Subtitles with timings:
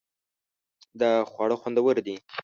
[1.01, 2.15] دا خواړه خوندور دي